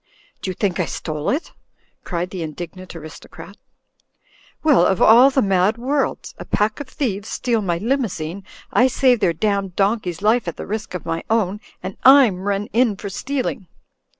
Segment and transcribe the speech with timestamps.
[0.41, 1.51] "Do you think I stole it?"
[2.03, 3.55] cried the indignant aris tocrat.
[4.63, 6.33] "Well, of all the mad worlds!
[6.39, 8.43] A pack of thieves steal my Limousine,
[8.73, 12.43] I save their damned don key's life at the risk of my own— and Fm
[12.43, 13.67] run in for stealing."